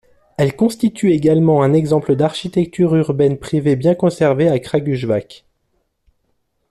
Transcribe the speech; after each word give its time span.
Elle 0.39 0.55
constitue 0.55 1.11
également 1.11 1.61
un 1.61 1.73
exemple 1.73 2.15
d'architecture 2.15 2.95
urbaine 2.95 3.37
privée 3.37 3.75
bien 3.75 3.93
conservée 3.93 4.49
à 4.49 4.57
Kragujevac. 4.57 5.45